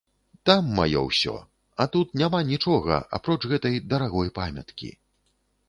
[0.49, 1.35] Там маё ўсё,
[1.83, 4.93] а тут няма нічога, апроч гэтай дарагой памяткі.